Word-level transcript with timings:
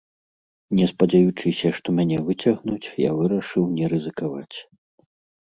Не 0.77 0.85
спадзяючыся, 0.91 1.67
што 1.79 1.87
мяне 1.99 2.17
выцягнуць, 2.31 2.87
я 3.07 3.11
вырашыў 3.19 3.63
не 3.77 3.85
рызыкаваць. 3.95 4.57